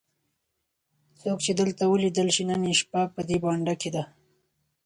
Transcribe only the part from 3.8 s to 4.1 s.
کې ده.